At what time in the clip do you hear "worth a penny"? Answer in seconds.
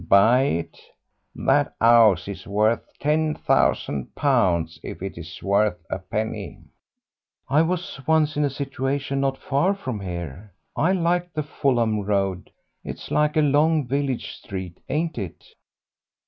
5.43-6.63